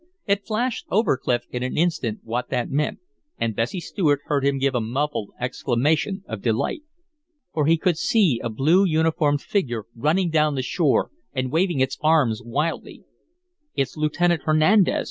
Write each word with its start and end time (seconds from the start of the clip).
It 0.25 0.47
flashed 0.47 0.87
over 0.89 1.15
Clif 1.15 1.43
in 1.51 1.61
an 1.61 1.77
instant 1.77 2.21
what 2.23 2.49
that 2.49 2.71
meant, 2.71 2.97
and 3.37 3.55
Bessie 3.55 3.79
Stuart 3.79 4.21
heard 4.25 4.43
him 4.43 4.57
give 4.57 4.73
a 4.73 4.81
muffled 4.81 5.29
exclamation 5.39 6.23
of 6.27 6.41
delight. 6.41 6.81
For 7.53 7.67
he 7.67 7.77
could 7.77 7.99
see 7.99 8.41
a 8.43 8.49
blue 8.49 8.83
uniformed 8.83 9.41
figure 9.43 9.85
running 9.95 10.31
down 10.31 10.55
the 10.55 10.63
shore 10.63 11.11
and 11.35 11.51
waving 11.51 11.81
its 11.81 11.99
arms 12.01 12.41
wildly. 12.43 13.03
"It's 13.75 13.95
Lieutenant 13.95 14.41
Hernandez!" 14.41 14.97